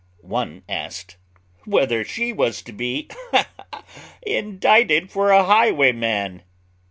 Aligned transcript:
One 0.23 0.63
asked, 0.67 1.17
"Whether 1.65 2.03
she 2.03 2.33
was 2.33 2.63
to 2.63 2.71
be 2.71 3.07
indicted 4.25 5.11
for 5.11 5.29
a 5.29 5.43
highwayman?" 5.43 6.41